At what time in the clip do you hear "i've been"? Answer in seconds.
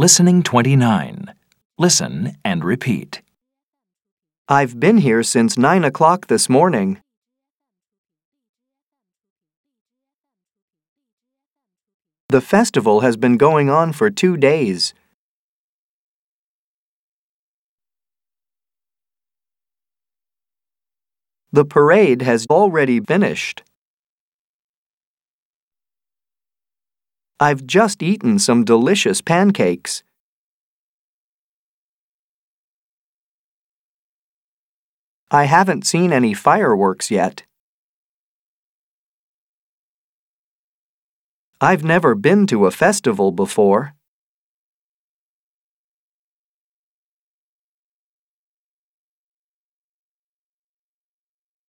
4.48-4.96